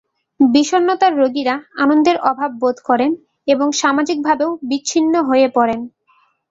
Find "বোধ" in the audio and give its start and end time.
2.61-2.77